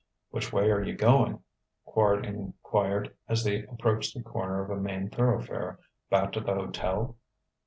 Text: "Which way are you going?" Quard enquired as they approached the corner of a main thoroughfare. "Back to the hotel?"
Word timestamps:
"Which 0.31 0.51
way 0.51 0.71
are 0.71 0.81
you 0.81 0.95
going?" 0.95 1.43
Quard 1.85 2.25
enquired 2.25 3.15
as 3.27 3.43
they 3.43 3.65
approached 3.65 4.15
the 4.15 4.23
corner 4.23 4.63
of 4.63 4.71
a 4.71 4.81
main 4.81 5.11
thoroughfare. 5.11 5.77
"Back 6.09 6.31
to 6.31 6.39
the 6.39 6.55
hotel?" 6.55 7.17